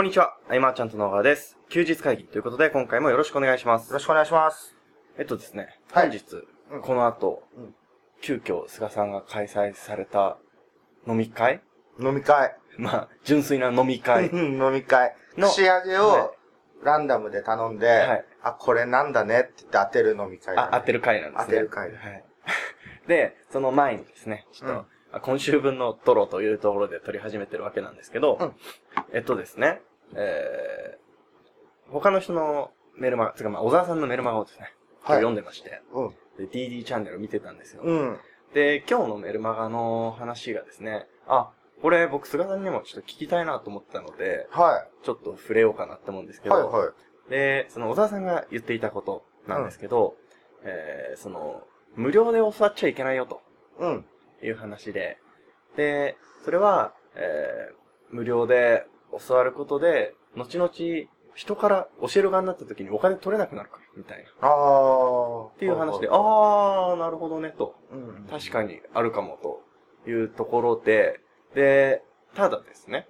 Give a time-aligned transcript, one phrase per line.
[0.00, 1.58] こんにちは、アイマーちゃんと野川です。
[1.68, 3.98] 休日会議ということで、今回もよろしくお願いしますよろ。
[3.98, 4.74] しくお願いします。
[5.18, 6.24] えっとですね、はい本日、
[6.72, 7.74] うんこの後、うん
[8.22, 10.38] 急遽菅さんが開催された
[11.06, 11.60] 飲み会？
[12.00, 12.56] 飲み会。
[12.78, 15.14] まあ、純粋な飲み会飲み会。
[15.36, 16.34] の仕上げはいを
[16.82, 21.44] ランダムで頼んで、はいあ、これなんだねって言って当てる飲み会だね、あ、当てる会なんですね。
[21.44, 22.24] 当てる会はい。
[23.06, 28.52] で、その前にですね、ちょっと、うんあ今週分のトロというところで撮り始めてるわけなんですけど、うん
[29.12, 29.82] えっとですね、
[30.14, 36.08] えー、他の人のメールマガ、つうかまあ、小沢さんのメールマガをですね、はい読んでまして、うん。
[36.36, 37.82] で、DD チャンネルを見てたんですよ。
[37.82, 38.18] うん。
[38.52, 46.42] で、今日のメルマガの話がですね、あ、これ僕菅さんにもちょっと聞きたいなと思ったので、はちょっと触れようかなって思うんですい。
[46.42, 46.92] けど、はいは
[47.28, 47.30] い。
[47.30, 50.16] で、その小沢さんが言っていたことなんですけど、
[50.64, 51.62] えー、その、
[51.94, 53.40] 無料で教わっちゃいけないよと
[53.78, 54.04] うん。
[54.42, 55.18] いう話で、
[55.76, 58.86] で、それは、えー、無料で
[59.26, 60.70] 教わることで、後々
[61.34, 64.48] 人から教える側になった時にお金取れなくなるから、みたいな。
[64.48, 65.48] あー。
[65.48, 67.76] っていう話で、ああー、なるほどね、と。
[67.92, 68.26] うん。
[68.28, 71.20] 確かにあるかもというところで、
[71.54, 72.02] で、
[72.34, 73.08] ただですね、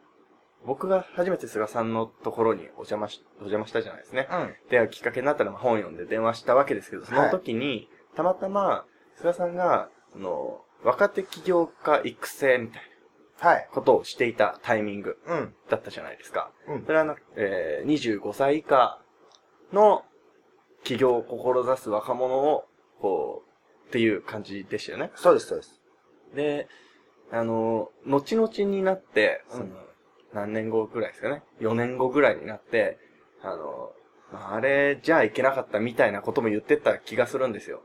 [0.64, 4.28] 僕が初めて菅さんのところにお邪魔し、お邪魔したじゃないですね。
[4.30, 4.54] うん。
[4.70, 8.84] で、きっかけになったのが本読んで電話したわけですけど、その時に、たまたま、
[9.16, 12.89] 菅さんが、その、若手起業家育成みたいはい。
[12.89, 12.89] な
[13.72, 15.54] ことをしていたタイミングうん。
[15.68, 16.50] だったじゃないですか。
[16.68, 19.00] うんそれはな、えー、25歳以下
[19.72, 20.04] の
[20.84, 22.64] 起業を志す若者を、
[23.00, 25.10] こう、っていう感じでしたよね。
[25.14, 25.80] そうです、そうです。
[26.34, 26.68] で、
[27.32, 29.70] あの、後々になって、うんその、
[30.32, 31.42] 何年後ぐらいですかね。
[31.60, 32.98] 4年後ぐらいになって、
[33.42, 33.92] あの、
[34.32, 37.82] まああれじゃあいけなかったみたいなことも言ってた気がするんですよ。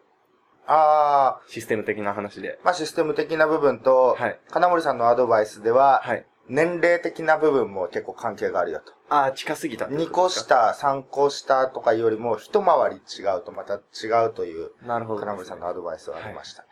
[0.68, 2.60] あシステム的な話で。
[2.62, 2.66] ー。
[2.66, 6.26] まあ、システム的な部分と、はい金森さんのアドバイスでは、はい。
[6.48, 8.94] 年齢的な部分も結構関係があるよと。
[9.10, 10.30] ああ、近すぎたって2個。
[10.30, 16.68] 下、3個下とかよりも一回り違うとまた違うという、なるほどね、金森さんのアドバイスはありましたね。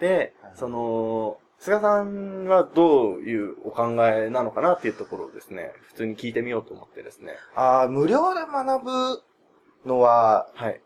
[0.00, 7.36] で、その、菅さんはどういうお考えなのかなっていうところをですね、普通に聞いてみようと思ってですね。
[7.56, 9.22] ああ、無料で学ぶ
[9.86, 10.80] のは、はい。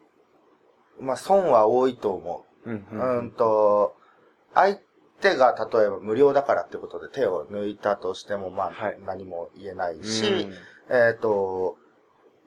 [1.01, 3.19] まあ、損は多いと思うんう。
[3.19, 3.97] うん、と、
[4.55, 4.79] 相
[5.21, 10.49] 手が例えば無料だからってことで手を抜いたとしても、まあ、はい何も言えないうんし、
[10.91, 11.77] えっ、と、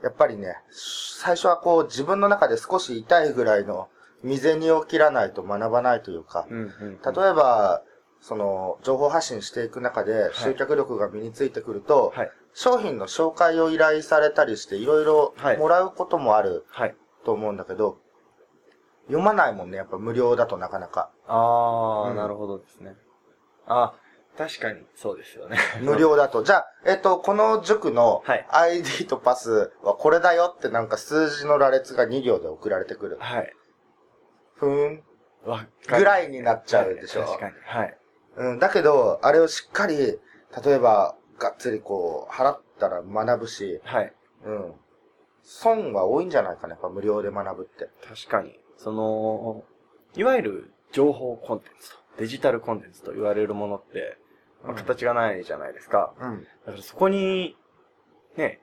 [0.04, 3.90] やっぱりね、最初はこう自分の中で少し痛いぐらいの
[4.22, 7.84] 未然を切らないと学ばないというか、うんうんうん例えば、
[8.22, 12.32] その、情報発信していく中で集客力が身についてくると、はい。
[12.54, 16.96] 商品の紹介を依頼されたりしていろいろはいもらうこともあるはい。
[17.26, 18.00] と思うんだけど、
[19.08, 21.10] 読まないもんね、やっぱ無料だとなかなか。
[21.28, 22.96] ああ、うんなるほどですね。
[23.68, 23.94] あ、
[24.38, 25.58] 確かにそうですよね。
[25.82, 26.44] 無料だと。
[26.44, 33.18] じゃあ、えっと、この塾のはい ID とパスはこれだよってなんか数字の羅列が2行で送られてくる。
[33.20, 33.54] はい。
[34.56, 35.04] ふーん。
[35.88, 37.22] ぐらいになっちゃうでしょ？
[37.22, 37.54] はい確かに。
[37.64, 37.98] はい。
[38.38, 40.20] うん、だけど、あれをしっかり、
[40.66, 44.14] 例えば、がっつりこう、払ったら学ぶし、はい。
[44.44, 44.74] うん。
[45.44, 47.90] 損は多いんじゃないかな、やっぱ無料で学ぶって。
[48.08, 48.60] 確かに。
[48.78, 49.64] その、
[50.16, 54.18] いわゆる情報コンテンツと、デジタルコンテンツと言われるものって、
[54.64, 56.14] まあ、うん形がないじゃないですか。
[56.20, 56.44] うん。
[56.44, 57.56] だからそこに、
[58.36, 58.60] ね、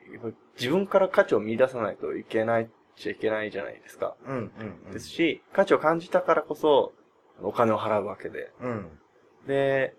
[0.58, 4.16] 自分から価値を見出さないといけないっちゃいけないじゃないですか。
[4.26, 4.50] うん、うん、
[4.86, 4.92] うん。
[4.92, 6.92] ですし、価値を感じたからこそ、
[7.42, 8.50] お金を払うわけで。
[8.60, 8.98] うん。
[9.46, 9.94] で、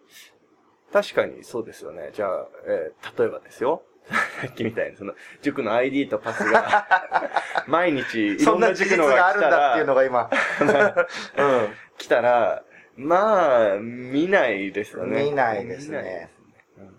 [0.92, 2.12] 確かにそうですよね。
[2.14, 3.84] じゃあ、えー例えばですよ。
[4.10, 6.86] さっきみたいに、その、塾の ID とパスが、
[7.68, 10.30] 毎日、いろんなそんな事塾のがあるんだっていうのら、が今。
[11.98, 12.64] 来たら、
[12.96, 15.24] まあ、見ないですよね。
[15.24, 16.32] 見ないですね
[16.78, 16.92] うんうん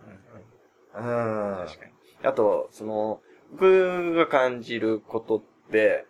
[1.03, 1.59] うんうん。
[1.59, 1.67] うん。
[1.67, 1.93] 確かに。
[2.23, 3.21] あと、その、
[3.53, 6.07] 僕が感じることって、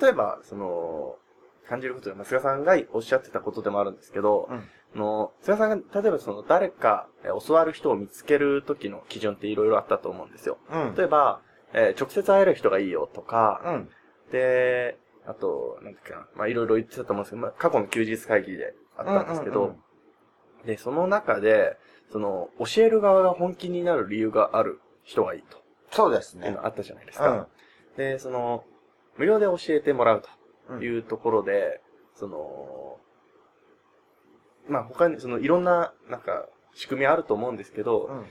[0.00, 1.16] 例えば、その、
[1.68, 4.62] 感じることで、まあ、菅さんがおっしゃってたことでもあるんですけど、うんあ
[4.94, 10.58] の、菅さんが、例えばその、誰か、え教わる人を見つける時の基準っていろいろあったと思うんですよ。
[10.70, 10.94] うん。
[10.94, 11.40] 例えば、
[11.74, 13.88] えー直接会える人がいいよとか、うん。
[14.32, 19.82] で、あと、なんだっけな、まあ、いろいろ言ってたと思うんですけど、まあ、過去の休日会議であったんですけど、うんうん
[20.64, 21.76] で、その中で、
[22.10, 25.58] その、教える側が本気になる理由がある人がいいと。
[25.90, 26.56] そうですね。
[26.62, 27.30] あったじゃないですか。
[27.30, 27.46] うん。
[27.96, 28.64] で、その、
[29.16, 30.22] 無料で教えてもらう
[30.68, 31.80] うんというところで、
[32.14, 32.98] その、
[34.68, 38.26] まあ他に、そのいろんな、なんか、仕組みあると思うんですけど、うん。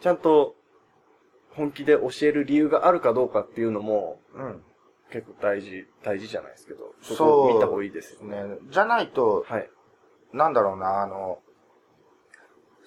[0.00, 0.56] ちゃんと
[1.54, 4.62] 本気で教える理由があるかどうかっていうのも、うん。
[5.12, 8.42] 結構大事、大事じゃないですけど、そこを見た方がいいですよね。
[8.44, 8.56] ね。
[8.70, 9.70] じゃないと、はい。
[10.32, 11.40] なんだろうな、あの、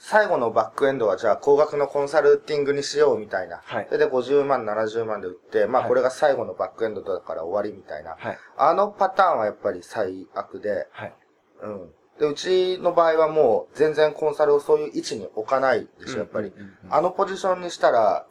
[0.06, 3.62] 最後のバックエンドはじゃあ高額のコンサルティングにしようみたいな。
[3.64, 8.18] はいそれで50万、70万で売って、まあはいこれが最後のバックエンドだから終わりみたいな。
[8.18, 8.38] はい。
[8.58, 11.14] あのパターンはやっぱり最悪で、はい。
[11.62, 11.94] うん。
[12.20, 16.54] で、うちの場合はもう全然コンサルをそういう位置に置かないでしょ、やっぱり。
[16.90, 18.28] あのポジションにしたら、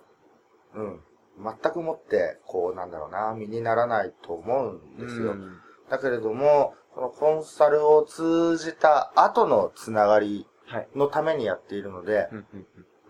[0.75, 1.01] うん。
[1.43, 5.33] 全くもって、こうなんだろうな、身にならないと思うんですよ。
[5.33, 5.59] うん
[5.91, 10.89] だけれども、このコンサルを通じた後のつながりはい。
[10.95, 12.31] のためにやっているので、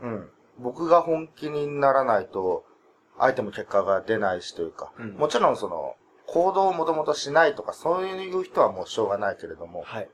[0.01, 0.31] うん。
[0.59, 2.65] 僕が本気にならないと、
[3.19, 5.95] 相手も結果が出ないしというか、うんもちろんその、
[6.27, 10.11] 行動をもともとしないとか、そういう人はもうしょうがないけれども、はい。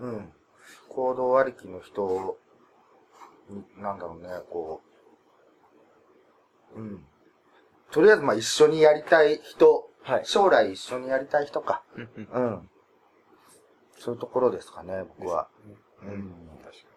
[0.00, 0.32] うん。
[0.88, 2.38] 行動ありきの人
[3.50, 4.82] に、なんだろうね、こ
[6.76, 7.04] う、うん。
[7.90, 10.24] とりあえず、まあ一緒にやりたい人、はい。
[10.24, 11.82] 将来一緒にやりたい人か。
[11.94, 12.70] うんうんうん。
[13.98, 15.48] そういうところですかね、僕は。
[16.02, 16.32] うん。
[16.64, 16.88] 確か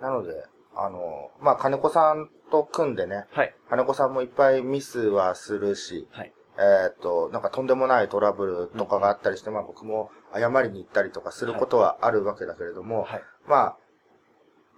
[0.00, 0.44] なので、
[0.74, 3.38] あの、まあ、金子さんと組んでね、に。
[3.38, 3.54] はい。
[3.68, 6.32] 金子さんもいっぱいミスはするし、はい。
[6.56, 13.22] えーっと、なんかとんでもないトラブルとかがあったりして、まあ僕も謝りに行ったりとかすることはあるわけだけれども、はい。
[13.46, 13.76] まあ、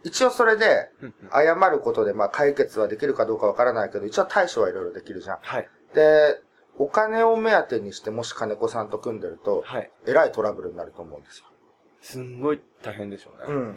[0.05, 5.38] 一応それで、うんうん謝ることで、まあ解決はできるかどうかわからないけど、一応対処はいろいろできるじゃん。
[5.43, 5.69] はい。
[5.94, 6.41] で、
[6.79, 9.91] お金を目当てにして、もし金子さんと組んでると、はい。
[10.06, 11.47] えらいトラブルになると思うんですよ。
[12.00, 13.55] すんごい大変でしょうね。
[13.55, 13.76] うん。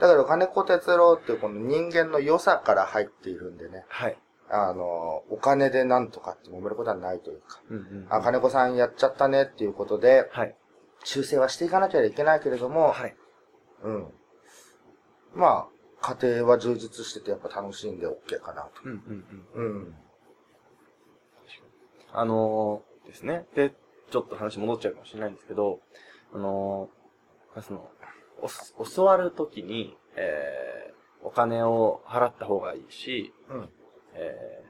[0.00, 4.18] だけど金子哲郎っていうこの人間の良さから入っているんでね、はい。
[4.50, 8.06] あの、お金でなんとかって揉めることはないというか、うんうん。
[8.10, 10.54] あ、金子さんやっちゃったねっていうことで、はい。
[11.04, 13.16] 修正はしていかなきゃいけないけれども、はい。
[13.82, 14.06] うん。
[15.34, 15.68] ま
[16.02, 18.82] あ、家庭は充実しててやっぱ楽しいんで OK かなと。
[18.84, 19.24] うんうん
[19.54, 19.64] うん。
[19.64, 19.94] うん。
[22.12, 23.46] あのーですね。
[23.54, 23.72] で、
[24.10, 25.80] ちょっと話戻っちゃうかもしれないんですけど、
[26.32, 27.90] あのーその、
[28.76, 33.68] お教わるときに、えー、お金を払った方がいいし、うん。
[34.14, 34.64] え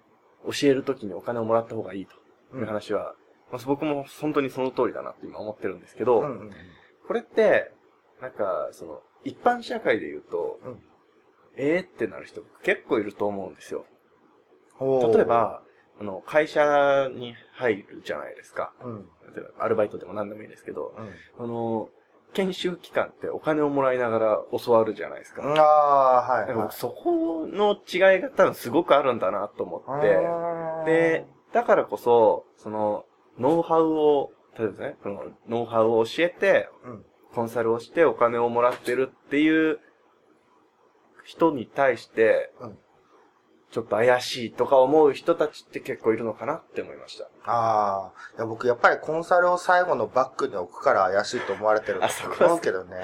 [0.46, 3.14] ー、教えるときにお金をもらった方がいいという話は、
[3.52, 6.50] まあ、僕も本当にその通りだなって今思ってるんですけど、うんうん。
[7.06, 7.72] これって、
[8.20, 10.82] なんか、その、一般社会で言うと、うん
[11.56, 13.84] えーってなる人結構いると思うんですよ。
[14.80, 15.62] 例え、ば、
[16.00, 18.72] あの、会社に入るじゃないですか。
[18.82, 19.08] うん。
[19.34, 20.94] 例えば、アルバイトでも何でもいいですけど、
[21.38, 21.44] うん。
[21.44, 21.90] あの、
[22.32, 25.42] 研修期間ってお金をもらいながら教わるじゃないですか。
[25.42, 26.68] ああ、はい、はい。
[26.70, 33.04] そこの違いが多分すごくあるんだなと思って、で、、だからこそ、その、
[33.40, 37.04] ノウハウを、例えばね、その、ノウハウを教えて、うん。
[37.34, 39.78] コンサルをしてお金をもらってるっていう
[41.24, 42.78] 人に対して、うん
[43.70, 47.24] ちょっと怪しいとか思う人たちって結構いるのかなって思いました。
[47.44, 48.12] ああ。
[48.36, 52.96] いや、僕やっぱりコンサルを最後のバックに置くから怪しいと思われてると思うけどね。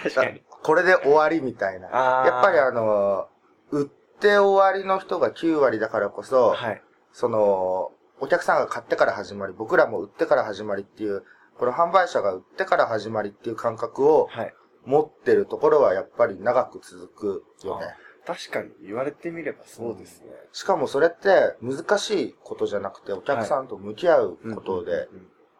[0.00, 0.40] 確かに。
[0.46, 1.88] これで終わりみたいな。
[1.88, 3.26] やっぱりあの、
[3.72, 6.82] 売って終わりの人が9割だからこそ、はい。
[7.12, 7.90] その、
[8.22, 11.24] お客さんが買ってから始まり、僕らも売ってから始まりっていう、
[11.58, 14.54] この販売者が売ってから始まりっていう感覚をはい。
[14.84, 17.86] 持ってるところはやっぱり長く続くよね。
[18.26, 20.26] 確かに言われてみればそうですね。
[20.52, 25.16] しかもそれって難しいことじゃなくて、お客さんと向き合うことでうん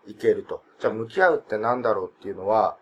[0.06, 0.64] うんいけると。
[0.80, 2.76] じゃあ向き合うってなんだろうっていうのは、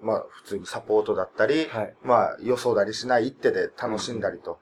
[0.00, 4.60] まあ普通にサポートだったり、はいまあ予想だりしない一手で楽しんだりと。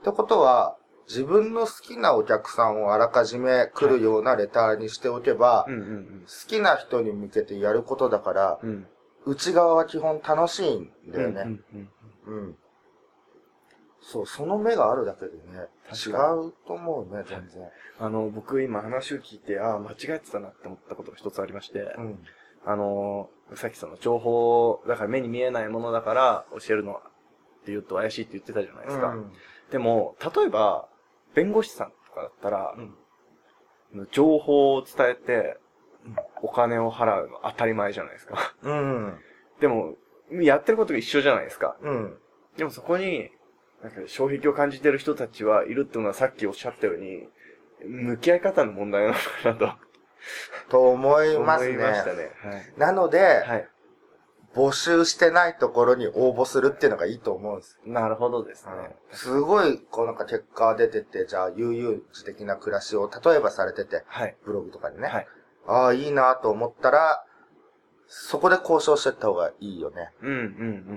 [0.00, 0.76] ってことは、
[1.08, 8.68] 自分の好きなお客さんをあらかじめ来るようなレターにしておけば、うんうん好きな人に向けてやることだから、うん。
[8.70, 8.86] うん。
[9.26, 11.42] 内側は基本楽しいんだよね。
[11.42, 11.90] うんうん
[12.26, 12.56] うんうん。
[14.00, 17.68] そう、その目があるだけでね、違うと思うね、全然。
[18.00, 22.18] あの、僕今話を聞いて、ああ、間違えてたなって思ったことが一つありまして、うん。
[22.64, 27.02] あの、さっきその情報、だから目に見えないものだから教えるのはっ
[27.64, 29.08] て言うと怪しいって言ってたじゃないですか。
[29.08, 29.32] うん
[29.70, 30.86] でも、例えば、
[31.34, 32.94] 弁護士さんとかだったら、うん
[34.10, 35.58] 情報を伝えて、
[36.42, 38.54] お金を払うの当たり前じゃないですか。
[38.62, 39.20] うん。
[39.60, 39.96] でも、
[40.30, 41.76] やってることが一緒じゃないですか。
[41.82, 42.18] うん。
[42.56, 43.30] でもそこに、
[43.82, 47.28] なんか、障壁を感じてる人たちはいるっていうのはさっきおっしゃったように、
[47.84, 49.78] 向き合い方の問題なのかなと
[50.70, 51.74] と思い思ますね。
[51.74, 52.30] いましたね。
[52.76, 53.68] なので、はい。
[54.54, 54.66] はい。
[54.66, 57.78] 募集してないところに応募するっていうのがいいと思うんです。
[57.86, 58.72] なるほどですね。
[59.12, 64.36] すごい、こうなんか結果が出てて、じゃあ悠々自適な暮らしを例えばされてて、はい。
[64.44, 65.08] ブログとかでね。
[65.08, 65.26] はい。
[65.66, 67.24] ああ、いいなと思ったら、
[68.06, 70.10] そこで交渉してった方がいいよね。
[70.20, 70.40] うんうんう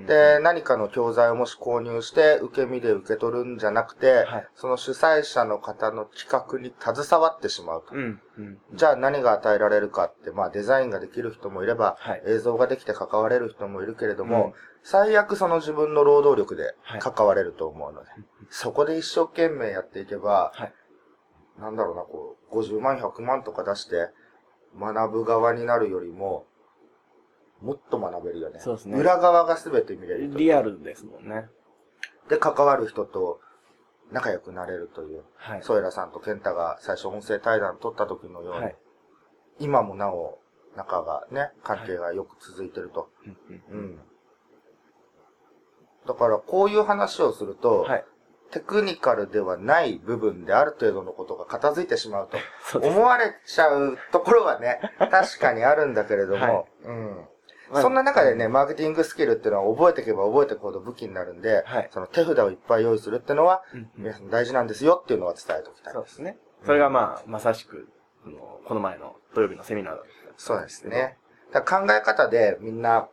[0.03, 0.05] ん。
[0.05, 7.95] で、何かの教材をもし購入して、受け身で受け取るんじゃなくて、はいその主催者の方の企画に携わってしまうと。
[7.95, 8.57] うんうん。
[8.74, 18.09] じゃあ何が与えられるかって、まあデザインができる人もいれば、はい映像ができて関われる人もいるけれども、最悪その自分の労働力ではい関われると思うので、
[18.50, 20.74] そこで一生懸命やっていけば、はい。
[21.59, 24.09] なんだろうな、こう、50万、100万とか出して、
[24.77, 26.45] 学ぶ側になるよりも、
[27.62, 28.59] もっと学べるよね。
[28.59, 30.38] そうですね裏側が全て見れると。
[30.38, 31.47] リアルですもんね。
[32.29, 33.39] で、関わる人と
[34.12, 35.63] 仲良くなれるという、はい。
[35.63, 38.75] ソエラさんとケンタが最初音声対談取った時のように、はい。
[39.59, 40.39] 今もなお
[40.75, 43.09] 仲がね、関係がよく続いてると。
[43.25, 44.00] うんうんうん。
[46.07, 48.05] だから、こういう話をすると、はい。
[48.51, 52.38] テクニカルではない部分である程度のことが片付いてしまうと。
[52.79, 57.27] 思われちゃうところはね、確かにあるんだけれども、 はいうん。
[57.72, 63.63] まあそんな中でね、マーケティングスキルっていうのは覚えていけば覚えていくほど武器になるんで、はいその手札をいっぱい用意するっていうのは、
[63.98, 65.93] 皆さん大事なんですよっていうのは伝えておきたい。
[65.93, 66.38] そうですね。
[66.65, 67.88] それがまあ、まさしく、
[68.65, 71.17] この前の土曜日のセミナーだったんそうですね。
[71.53, 73.10] 考え方でみんな、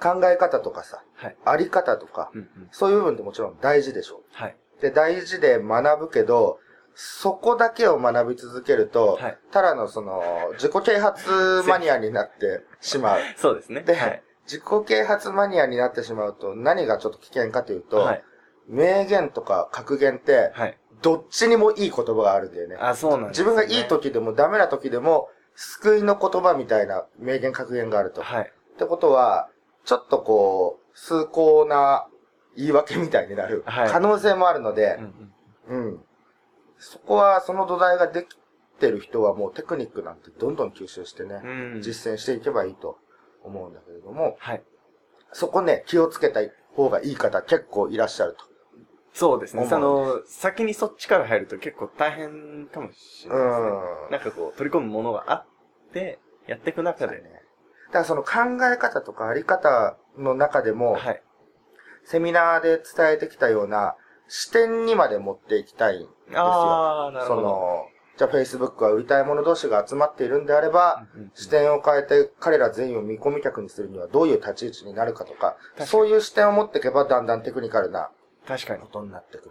[0.00, 1.36] 考え方とかさ、はい。
[1.44, 2.48] あり方とか、うんうん。
[2.70, 4.56] そういう部分ってもちろん大事でしょはい。
[4.78, 4.82] う。
[4.82, 6.58] で、大事で学ぶけど、
[6.98, 10.22] そこだけを学び続けると、はいただのその、
[10.54, 13.20] 自己啓発マニアになってしまう。
[13.36, 13.82] そうですね。
[13.82, 14.22] で、はい。
[14.44, 18.24] 自己啓発マニアになってしまうと、何がちょっと危険かというと、はい。
[18.66, 20.78] 名言とか格言って、はい。
[21.02, 22.76] どっちにもいい言葉があるんだよね。
[22.80, 28.22] あ、そうなんです自ね分がいい時でもダメな時でも、救いの言葉みたいな名言格言があると。
[28.22, 28.52] はい。
[28.74, 29.50] ってことは、
[29.84, 32.08] ちょっとこう、崇高な
[32.56, 35.32] 言い訳みたいになるはい可能性もあるのでうん、
[35.68, 35.84] うん。
[35.84, 36.04] うん。
[36.78, 38.36] そこは、その土台ができ
[38.78, 41.82] てる人はもうテクニックなんてどんどん吸収してね、うん。
[41.82, 42.98] 実践していけばいいと
[43.42, 44.62] 思うんだけれども、はい。
[45.32, 46.40] そこね、気をつけた
[46.74, 48.44] 方がいい方結構いらっしゃると。
[49.12, 49.66] そうですね。
[49.66, 53.66] その、先にそっちから入ると結構大変かもしれないですね。
[54.04, 57.16] うんなんかこう、取り込むものがあって、やっていく中で。
[57.16, 61.22] だからその考え方とかあり方の中でも、はい。
[62.04, 63.96] セミナーで伝えてきたような
[64.28, 66.40] 視点にまで持っていきたいんですよ。
[66.40, 67.46] ああ、なるそほど。
[67.48, 78.10] の、じゃあ Facebook は売りたい者同士が集まっているんであれば、うんうんうん視点を変えて彼ら全員を見込み客にするにはどういう立ち位置になるかとか、かにそういう視点を持っていけばだんだんテクニカルな
[78.46, 78.86] 確かにこ。
[78.86, 79.50] とになってく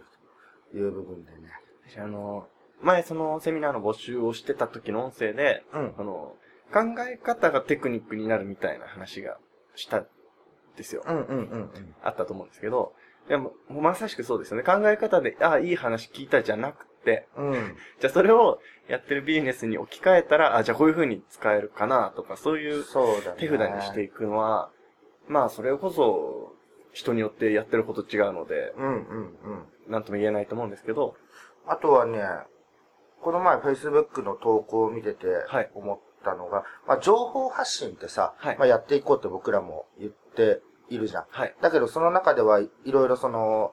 [0.72, 1.38] という部分でね。
[1.88, 2.48] 私あの、
[2.82, 5.94] 前そのセミナーの募集をしてた時の音声で、うん。
[5.98, 6.34] あの、
[6.72, 9.38] 考え方がテクニックになるみたいな話が
[9.76, 10.06] したん
[10.76, 11.02] ですよ。
[11.06, 11.94] うんうんうんうん。
[12.02, 12.94] あったと思うんですけど、
[13.28, 14.62] でも、もうまさしくそうですよね。
[14.62, 17.76] 考え方で、ああ、いい話聞いたじゃなくて、うん。
[18.00, 22.84] じゃあそれをやってるビジネスに置き換えたら、あじゃあこういう風に使えるかなとか、そういう。
[23.36, 24.70] 手札にしていくのは、
[25.28, 26.54] まあそれこそ
[26.92, 29.92] 人によってやってること違うので、うんうんうん。
[29.92, 31.16] なんとも言えないと思うんですけど、
[31.66, 32.22] あとはね、
[33.22, 41.24] この前 Facebook の投稿を見ててはい思ったのが、まあ情報発信ってさ、はいまあやっていこうって僕らも言っているじゃん。
[41.28, 41.54] はい。
[41.60, 43.72] だけどその中ではいろいろその、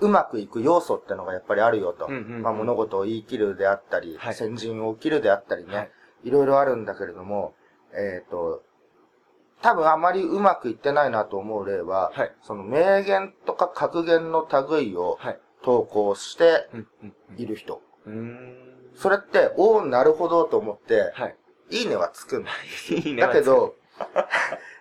[0.00, 2.06] うまくいく要素ってのがやっぱりあるよと。
[2.06, 5.90] うんうんうんまあ物事を言い切るであったり、はい先陣を切るであったりね、はい
[6.24, 7.54] い、ろいろあるんだけれども、
[7.92, 8.62] えっ、と、
[9.60, 15.38] 多分あまりうまくいってないなと思う例は、はいその名言とか格言の類をはい。
[15.60, 17.82] 投稿してうん、うん、いる人。
[18.06, 18.12] うん。
[18.12, 18.68] うーん。
[18.94, 21.36] それって、おーなるほどと思って、はい。
[21.70, 22.50] いいねはつくんだ。
[22.90, 23.74] いいねだけ、ど、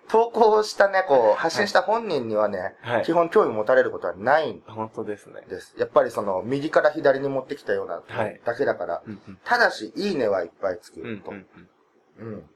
[0.10, 5.42] 投稿したね、こう、発信した本人にはね、はい基本興味持たれることはないん本当ですね。
[5.50, 5.76] です。
[5.78, 9.38] やっぱりその、右から左に持ってきたようなはいだけだから、うん、うん。
[9.44, 11.32] ただし、いいねはいっぱいつくうん、と。
[11.32, 11.46] うん、
[12.20, 12.34] うん。
[12.34, 12.50] うん。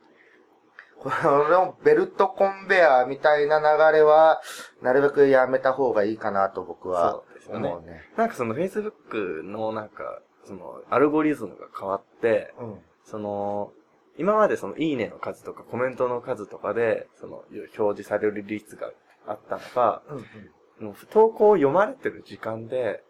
[1.01, 1.09] こ
[1.49, 4.41] のベルトコンベアみたいな流れは、
[4.81, 8.01] なるべくやめた方がいいかなと僕はそうですよね思うね。
[8.15, 12.79] なんかその Facebook のなんか、その、アルゴリズムが変わって、うん。
[13.03, 13.73] その、
[14.17, 17.43] 今までその、いいねの数とかコメントの数とかで、その、
[17.77, 18.91] 表示される率が
[19.25, 20.01] あったのが、
[20.79, 20.95] うんうん。
[21.11, 23.03] 投稿を読まれてる時間で、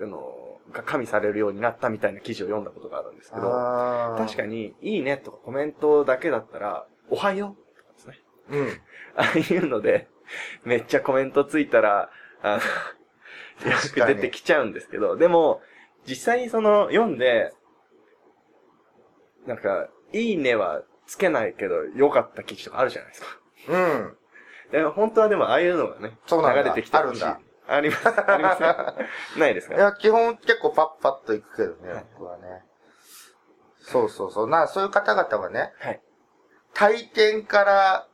[0.00, 0.32] あの、
[0.70, 3.42] が加味されるようになったみたいな記事を読んだことがあるんですけど、
[4.16, 8.18] 確かに、いいねとかコメントだけだったら、おはようとかですね。
[8.50, 8.68] うん。
[9.16, 10.08] ああいうので、
[10.64, 12.10] めっちゃコメントついたら、
[12.42, 12.58] あ
[13.64, 15.60] の、よく出てきちゃうんですけど、でも、
[16.06, 17.52] 実際にその、読んで、
[19.46, 23.26] なんか、いいねはつけないけど、良かった記事とかあるじゃないですか。
[23.68, 24.16] うん。
[24.70, 27.38] で本当はでも、ああいうのがね、流れてきてるんだ。
[27.68, 28.76] あります、ありますよ。
[29.38, 29.76] ないですか？
[29.76, 32.62] いや、基本結構パッパッといくけどね、はい僕はね。
[33.80, 34.48] そうそうそう。
[34.48, 36.00] な、そういう方々はね、はい。
[36.74, 38.08] 体験から、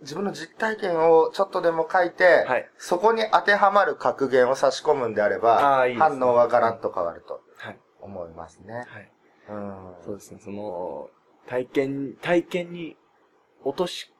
[0.00, 7.78] 自分の実体験をちょっとでも書いて、はいそこに当てはまる格言を差し込むんであれば、いいね反応はガラッと変わるとはい。
[8.00, 8.74] 思いますね。
[8.74, 9.12] はい。
[9.50, 9.94] うん。
[10.04, 11.10] そうですね、その、
[11.46, 12.96] 体験、体験に
[13.64, 14.12] 落とし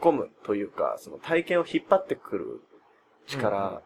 [0.00, 2.60] 込むというか、その体験を引っ張ってくる
[3.26, 3.82] 力、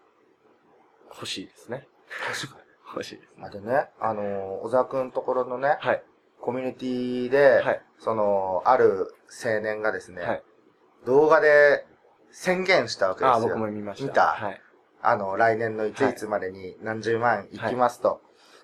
[1.14, 1.86] 欲しいですね。
[2.28, 2.70] 確かに。
[2.92, 3.44] 欲しいですね。
[3.46, 6.02] あでね、あのー小沢くんところのね、はい。
[6.40, 7.82] コミュニティで、はい。
[7.98, 10.42] その、ある青年がですね、はい。
[11.06, 11.86] 動画で
[12.30, 13.32] 宣言したわけですよ。
[13.32, 14.08] ああ、僕も見ました。
[14.08, 14.60] 見たはい。
[15.02, 18.20] あの、来年のいつはいいつまでに何十万いきますと。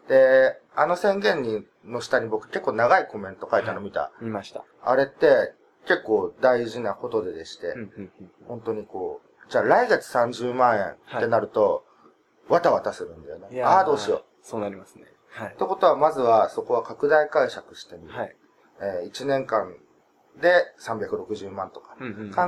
[0.08, 4.10] で、あの宣言に、の下に僕結構長いコメント書いたの見た。
[4.20, 4.64] 見ました。
[4.82, 5.52] あれって
[5.86, 7.74] 結構大事なことででして。
[8.46, 11.84] 本当にこう、じゃあ来月30万円ってなると、
[12.48, 13.62] わたわたするんだよね。
[13.62, 14.24] ああ、どうしよう。
[14.42, 15.04] そうなりますね。
[15.30, 15.56] はいっ。
[15.56, 18.14] てことは、まずはそこは拡大解釈してみる。
[18.14, 18.36] はい。
[18.80, 19.74] えー、1年間
[20.40, 21.96] で360万とか。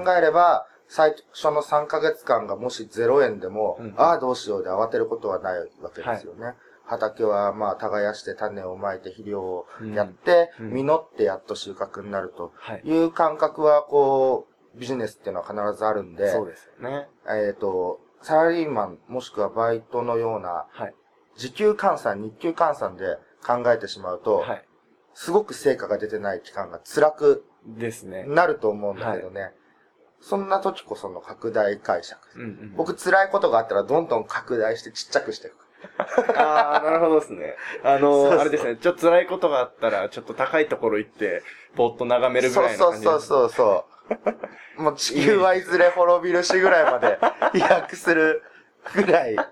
[0.02, 6.54] 考えれば、最初の3ヶ月間がもし0円でも、うんああどうしようで慌てることはないわけですよね。
[6.88, 12.82] 畑はまあ耕して種をまいて肥料をやって、うん実ってやっと収穫になるとはい。
[12.84, 17.08] いう感覚はこう、ビジネスっていうのは必ずあるんで、そうですよね。
[17.28, 20.94] えっ、と、サラリーマンもしくはバイトのようなはい。
[21.36, 23.16] 時給換算、日給換算で
[23.46, 24.64] 考えてしまうと、はい。
[25.14, 28.24] すごく成果が出てない期間が辛くですね。
[28.24, 29.52] なると思うんだけどね。
[30.20, 32.20] そんな時こその拡大解釈。
[32.76, 35.67] 僕辛いことがあったらどんどん拡大してちっちゃくしていく。
[36.36, 37.56] ああ、なるほどですね。
[37.82, 41.42] あのそうそうあれですね、ちょっと辛いことがあったら、ちょっと高いところ行って、
[41.74, 43.84] ぼーっと眺めるぐらいの感じそうそうそうそ
[44.78, 44.82] う。
[44.82, 47.18] もう地球はいずれ滅びるしぐらいまで
[47.52, 48.42] 飛躍する
[48.94, 49.36] ぐらい。
[49.38, 49.46] あ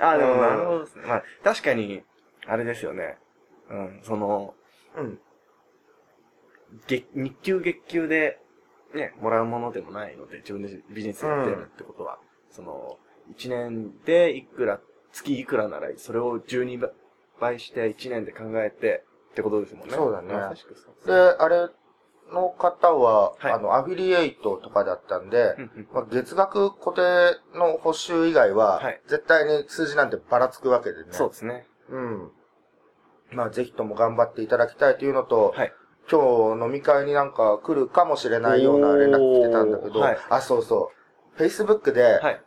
[0.00, 1.02] あ、でもうんなるほどですね。
[1.06, 2.02] まあ、確かに、
[2.46, 3.18] あれですよね。
[3.68, 4.54] うん、その、
[4.96, 5.20] うん。
[6.86, 8.38] 月、日給月給で、
[8.94, 12.18] ね、もらうものでもないので、自分でビジネスやってるってことは、
[12.50, 12.98] その、
[13.36, 14.80] 1年でいくら、
[15.12, 16.88] 月いくらなら、それを12
[17.40, 19.94] 倍して1年で考えて、ってことですもんね。
[19.94, 20.28] そうだね
[21.06, 21.68] で、あれ
[22.32, 25.56] の方は、はいあの、アフィリエイトとかだったんで、
[25.92, 31.08] まあ、月額固定の報酬以外は、はい絶対に数字なんてばらつくわけでね。
[31.12, 31.66] そうですね。
[31.90, 32.30] うん。
[33.32, 35.72] まあ、ぜひとも頑張っていただきたいというのと、はい。
[36.10, 40.90] 今日飲み会になんか来るかもしれないような連絡来てたんだけど、はいあ、そうそ
[41.38, 41.40] う。
[41.40, 42.42] Facebook ではい。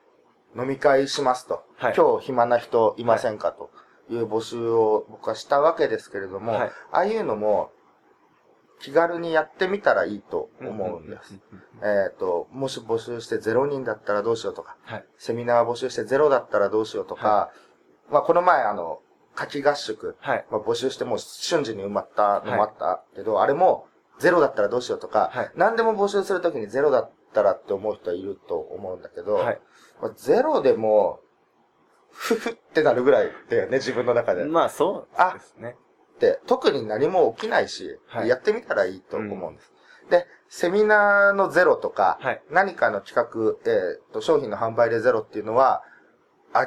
[0.58, 1.64] 飲み会しますと。
[1.78, 3.70] はい今日暇な人いませんかと
[4.10, 7.72] いう募集を僕はしたわけですけれども、はいああいうのも
[8.84, 11.40] 気軽にやってみたらいいと思うんです。。
[11.82, 15.06] えっ、と、もし募集して0人だったらどうしようとか、はい。
[15.18, 17.50] セミナー募集して0だったらどうしようとか、
[18.12, 19.00] まあこの前あの、
[19.36, 20.46] 夏季合宿、はい。
[20.52, 23.88] まあ、募集してもう瞬時に埋まったのもあったけど、あれも
[24.20, 29.62] ゼロだったらどうしようとか、はい何でも募集するときにゼロだったらって思う人はいると思うんだけど、はい。
[30.02, 31.20] まあ、ゼロでも、
[32.12, 34.46] ふふってなるぐらいだよね、自分の中で。
[34.46, 35.76] まあ、そうですね。
[36.20, 39.74] で、特に何も起きないし、はいやってみたらいいと思うんです。
[40.10, 42.44] で、セミナーのゼロとか、はい。
[42.52, 45.84] 何かの企画、えーと、商品の販売でゼロっていうのは、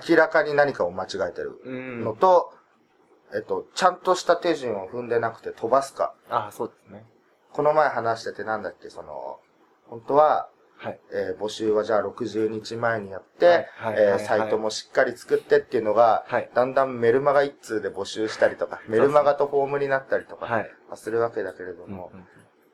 [0.08, 2.04] 明らかに何かを間違えてるうん。
[2.04, 2.52] のと、
[3.34, 6.14] えっと、ちゃんとした手順を踏んでなくて飛ばすか。
[6.28, 7.04] ああ、そうですね。
[7.52, 9.38] この前話しててなんだっけ、その、
[9.88, 11.00] 本当は、はい。
[11.12, 16.50] えー募集はじゃあ60日前にやって、はいはいはいえーサイトもしっかり作ってっていうのが、はい。
[16.54, 20.70] だんだんメルマガ一通で募集したりとか、メルマガとフォームになったりとか、はい。
[20.94, 22.12] するわけだけれどうんうんも、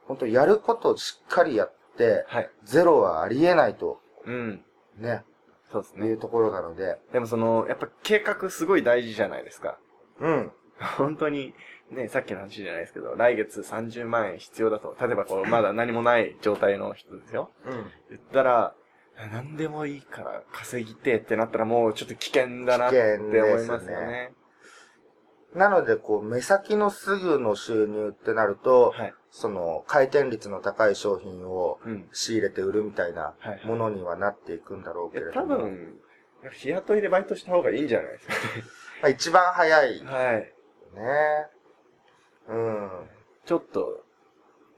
[0.06, 2.50] 本当やることをしっかりやって、はい。
[2.64, 4.64] ゼロはありえないと、うん。
[4.98, 5.24] ね、
[5.70, 6.06] そうですね。
[6.06, 9.78] いうところなので、でもその、やっぱ計画すごい大事じゃないですか。
[10.20, 10.52] うん、
[10.98, 11.54] 本当に、
[11.92, 14.96] ね、さっきの話じゃないですけど、来月30万円必要だと。
[15.00, 17.50] 例えばこう、まだ何もない状態の人ですよ。
[17.66, 17.72] うん。
[18.11, 18.74] 言ったら、
[19.31, 24.33] 何でもいいから稼ぎてってなったらもうちょっと危険だなって思いますよね。
[25.55, 29.14] なので、こう、目先のすぐの収入ってなると、はい。
[29.31, 32.09] その、回転率の高い商品をうん。
[32.12, 35.59] 仕入れて売るみたいなはいはいものにはなっていくんだろうけれども。
[35.59, 36.00] 分、
[36.52, 38.35] 日雇いでバイトした方がいいんじゃないですか
[39.02, 40.07] まあ、一番早いね。
[40.07, 40.12] ね。
[40.12, 40.52] はい。
[42.48, 42.90] うん。
[43.44, 44.05] ちょっと、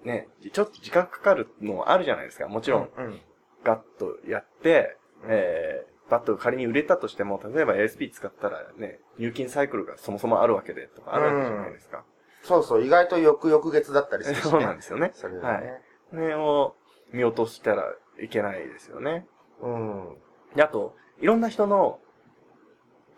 [0.04, 2.48] ね、ちょっと時間かかるのもあるじゃないですか。
[2.48, 3.20] もちろん、うん。
[3.64, 12.04] ガッとやって、うんえー、バットが仮に売れたとしても、例えば ASP 使ったらね、入金サイクルがそもそもあるわけで、とかあるわけじゃないですか。
[12.42, 14.50] そうそう、意外と翌々月だったりするし、ね。
[14.50, 15.10] そうなんですよね。
[15.14, 15.80] それははね。
[16.12, 16.16] い。
[16.16, 16.76] ねを
[17.12, 19.26] 見落としたらいけないですよね。
[19.62, 20.16] うん。
[20.54, 22.00] で、あと、いろんな人の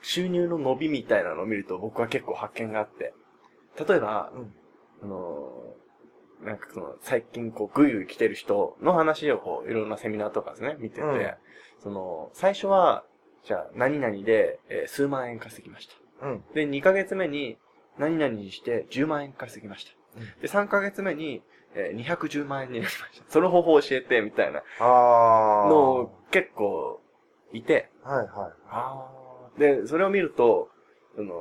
[0.02, 3.12] 収入の伸びみたいなのを見ると僕は結構発見があって。
[3.78, 4.54] 例えば、うん
[5.02, 11.30] あのーなんかその、最近こう、ぐいぐい来てる人の話をこう、いろんなセミナーとかですね、見てて、うん
[11.82, 13.04] その、最初は、
[13.44, 15.88] じゃあ、何々で、えー数万円稼ぎまし
[16.20, 16.26] た。
[16.26, 16.44] うん。
[16.54, 17.56] で、2ヶ月目に、
[17.98, 19.92] 何々にして10万円稼ぎました。
[20.42, 21.42] で、3ヶ月目に、
[21.74, 23.24] えー210万円になりました。
[23.30, 24.62] その方法を教えて、みたいな。
[25.70, 27.00] の結構
[27.52, 28.52] いて、はいは
[29.56, 29.60] い。
[29.60, 30.68] で、それを見ると、
[31.14, 31.32] その、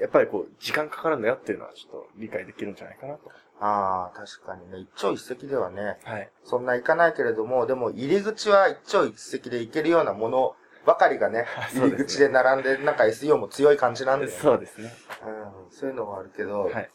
[0.00, 3.30] やっぱりこう、時間かかるんだよっていうのはちょっと理解できるんじゃないかなと。
[3.60, 6.30] ああ、確かにね、一朝一夕ではね、はい。
[6.44, 14.36] そんないかないけれども、でも入り口は一朝一夕で行けるようなものばかりがね、 入り口で並んで、なんか SEO も強い感じなんだよね。
[14.36, 14.92] そうですね。
[15.24, 15.30] う
[15.68, 16.90] ん、そういうのはあるけど、はい。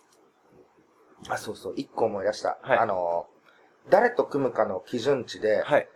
[1.30, 2.60] あ、そうそう、一個思い出した。
[2.62, 3.28] はいあの、
[3.90, 5.88] 誰と組むかの基準値で、はい。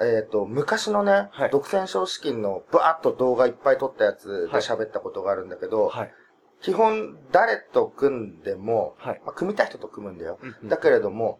[0.00, 6.14] えっ、と、昔のね、はい独占賞資金のバーッと動画いっぱい撮ったやつではい喋ったことがあるんだけど、はい。
[6.62, 9.20] 基本誰と組んでも、はい。
[9.24, 10.38] まあ、組みたい人と組むんだよ。
[10.42, 11.38] うんうんだけれども、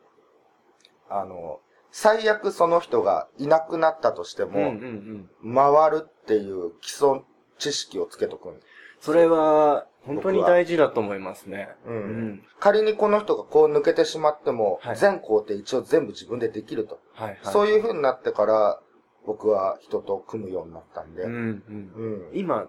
[1.09, 5.75] あの、最悪その人がいなくなったとしてうんうんうも、ん。
[5.75, 7.23] 回るっていう基礎
[7.59, 8.61] 知識をつけとくん。
[9.01, 11.68] それは、本当に大事だと思いますね。
[11.87, 12.42] うんうん。
[12.59, 17.01] 仮にこの人がこう抜けてしまっても、はい全工程一応全部自分でできると。
[17.20, 17.52] はいはい。
[17.52, 18.80] そういう風になってから、
[19.26, 21.22] 僕は人と組むようになったんで。
[21.22, 21.92] うんうん。
[22.30, 22.68] うん今、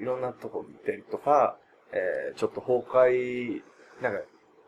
[0.00, 1.56] いろんなとこ見てるとか、
[1.92, 3.62] えー、ちょっと崩壊、
[4.02, 4.20] なんか、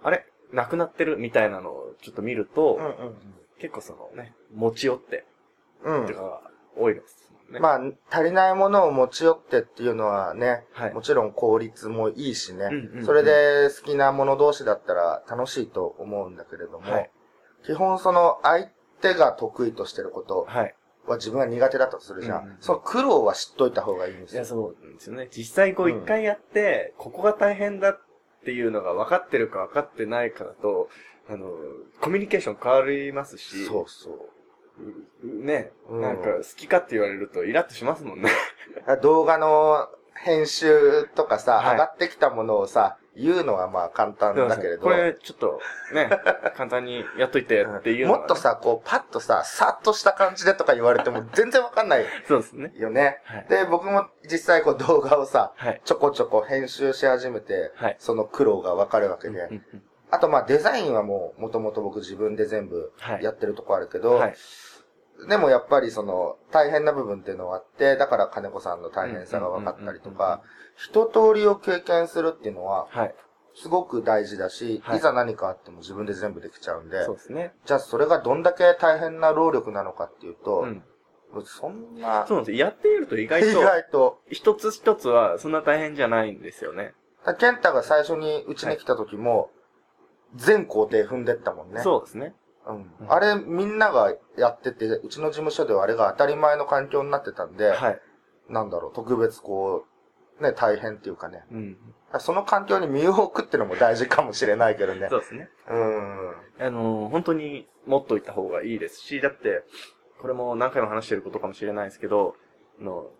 [0.02, 0.24] あれ？
[0.52, 3.14] なくなってるみたいなのをちょっと見ると、うん
[3.58, 5.24] 結構そのね、持ち寄って、
[5.84, 6.06] うん。
[6.06, 6.40] とかが
[6.76, 7.60] 多いですもんね。
[7.60, 17.10] まあ、足りないものを持ち寄ってっていうのはね、はいもちろん効率もいいしね、うんうんうんそれで好きなもの同士だったら楽しいと思うんだけれども、はい
[17.64, 18.68] 基本その相
[19.04, 20.46] 手が得意としてること
[21.06, 22.56] は自分は苦手だとするじゃん。
[22.60, 24.46] その苦労は知っといた方がいいんですよいや、。
[24.46, 25.28] そうなんですよね。
[25.30, 28.00] 実際こううん一回やって、ここが大変だっ
[28.44, 30.88] ていうのが分かってるか分かってないかだと、
[31.28, 31.48] あの、
[32.00, 34.34] コミュニケーション変わりますし、そうそう。
[35.22, 38.30] うね、うんなんか好きかって言われるとイラッとしますもんね。
[39.02, 45.60] 動画の編集とかさ、はい上がってきたものをさ、言うのはまあ簡単だけれど、これちょっと
[45.92, 46.10] ね、
[46.56, 52.72] 簡単にやっといてっていうのは、もっと、さ、こう、パッとさ、さっとした感じでとか言われても 全然わかんないそうですね。
[52.76, 53.20] よね。
[53.24, 53.46] はい。
[53.48, 55.80] で、僕も実際こう動画をさ、はい。
[55.84, 57.96] ちょこちょこ編集し始めて、はい。
[57.98, 59.40] その苦労がわかるわけで。
[59.40, 64.34] うんうんあとまあデザインはもう、もともと僕自分で全部はいやってるとこあるけど、はい。
[65.28, 70.42] でもやっぱりその、大変な部分っていうのはあって、だから金子さんの大変さが分かったりとか、
[70.76, 73.14] 一通りを経験するっていうのは、はい。
[73.56, 77.52] すごく大事だし、はいいざ何かあっても自分で全部できちゃうんで、そうですね。
[77.64, 80.82] じゃあそれがどんだけ大変な労力なのかっていうと、うん。
[81.44, 82.66] そんな、そうなんですよ。
[82.66, 86.94] やってみると意外意と、外と、一つ一つはそんな大変じゃないんですよね。
[87.24, 89.50] だ健太が最初にうちに来た時も、
[90.34, 91.80] 全工程踏んでったもんね。
[91.82, 92.34] そうですね。
[92.66, 98.00] うんうんあれみんながやってて、うちの事務所ではあれが当たり前の環境になってたんで、はい。
[98.48, 99.84] なんだろう、特別こ
[100.40, 101.44] う、ね、大変っていうかね。
[101.52, 101.76] うん。
[102.18, 105.08] その環境に身を置くってのも大事かもしれないけどね。
[105.10, 105.48] そうですね。
[105.68, 106.30] うん。
[106.60, 109.62] あのー本当に持っといた方がいいですし、だって、
[110.20, 112.36] これも何回も話してることかもしれないですけど、
[112.80, 113.10] あの、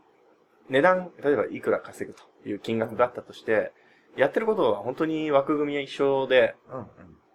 [0.69, 3.73] 値段、例えばいくら稼ぐという金額があったとして、
[4.17, 6.87] やってることは本当に枠組みは一緒で、うんうん。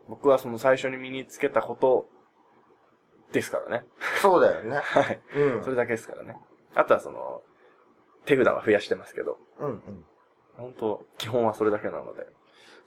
[0.09, 2.09] 僕はその最初に身につけたこと
[3.31, 3.85] ですからね。
[4.21, 4.77] そうだよね。
[4.83, 5.21] はい。
[5.35, 5.63] うん。
[5.63, 6.35] それだけですからね。
[6.73, 7.43] あとはその、
[8.25, 10.05] 手札は増やしてますけど、うんうん。
[10.57, 12.27] 本当基本はそれだけなので。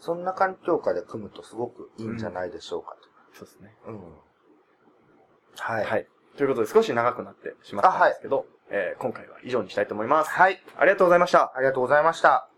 [0.00, 2.96] そんな環境下で組むとすごくいいんじゃないでしょうか
[3.32, 3.76] そうですね。
[3.85, 3.92] と。
[3.92, 4.00] うん。
[5.56, 5.85] はい。
[5.85, 6.08] はい。
[6.37, 10.30] ということで少し長くなってしまったんですけど、えー今回は以上にしたいと思います。
[10.30, 10.61] はい。
[10.76, 11.52] ありがとうございました。
[11.54, 12.48] ありがとうございました。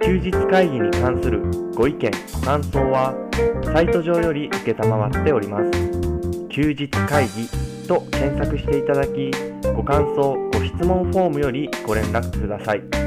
[0.00, 3.14] 休日会議に関するご意見、ご感想は、
[3.62, 5.70] サイト上より受けたまわっております。
[6.48, 7.46] 休日会議
[7.86, 9.30] と検索していただき、
[9.74, 13.05] ご感想、ご質問フォームよりご連絡ください。